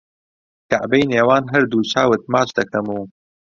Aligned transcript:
کەعبەی 0.71 1.09
نێوان 1.11 1.43
هەردوو 1.53 1.87
چاوت 1.91 2.23
ماچ 2.31 2.49
دەکەم 2.59 2.85
و 2.89 2.97